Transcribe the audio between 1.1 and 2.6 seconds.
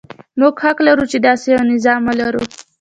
چې داسې یو نظام ولرو.